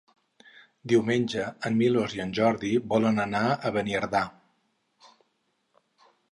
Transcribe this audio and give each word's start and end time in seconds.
Diumenge 0.93 1.43
en 1.69 1.77
Milos 1.81 2.15
i 2.17 2.23
en 2.25 2.33
Jordi 2.41 2.73
volen 2.95 3.23
anar 3.27 3.45
a 3.71 3.75
Beniardà. 3.79 4.25